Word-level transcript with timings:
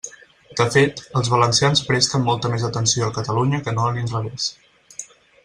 De 0.59 0.65
fet, 0.75 1.01
els 1.19 1.29
valencians 1.33 1.83
presten 1.89 2.25
molta 2.31 2.51
més 2.55 2.65
atenció 2.71 3.11
a 3.11 3.15
Catalunya 3.19 3.61
que 3.69 3.75
no 3.77 3.87
a 3.87 3.93
l'inrevés. 3.99 4.51